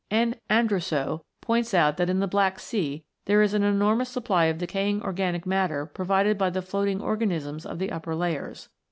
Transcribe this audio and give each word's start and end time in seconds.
N. 0.09 0.37
Andrussow(*2) 0.49 1.21
points 1.41 1.75
out 1.75 1.97
that 1.97 2.09
in 2.09 2.21
the 2.21 2.27
Black 2.27 2.59
Sea 2.59 3.05
there 3.25 3.43
is 3.43 3.53
an 3.53 3.61
enormous 3.61 4.09
supply 4.09 4.45
of 4.45 4.57
decaying 4.57 5.03
organic 5.03 5.45
matter 5.45 5.85
provided 5.85 6.39
by 6.39 6.49
the 6.49 6.63
floating 6.63 6.99
organisms 6.99 7.67
of 7.67 7.77
the 7.77 7.91
upper 7.91 8.15
layers. 8.15 8.67